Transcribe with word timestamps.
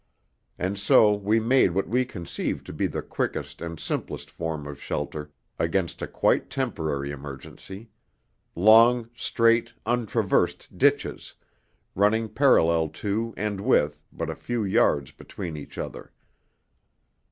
And 0.57 0.79
so 0.79 1.13
we 1.13 1.39
made 1.39 1.75
what 1.75 1.87
we 1.87 2.05
conceived 2.05 2.65
to 2.65 2.73
be 2.73 2.87
the 2.87 3.03
quickest 3.03 3.61
and 3.61 3.79
simplest 3.79 4.31
form 4.31 4.65
of 4.65 4.81
shelter 4.81 5.29
against 5.59 6.01
a 6.01 6.07
quite 6.07 6.49
temporary 6.49 7.11
emergency 7.11 7.91
long, 8.55 9.11
straight, 9.15 9.73
untraversed 9.85 10.75
ditches, 10.75 11.35
running 11.93 12.29
parallel 12.29 12.89
to 13.05 13.35
and 13.37 13.61
with 13.61 14.01
but 14.11 14.31
a 14.31 14.35
few 14.35 14.63
yards 14.63 15.11
between 15.11 15.55
each 15.55 15.77
other. 15.77 16.11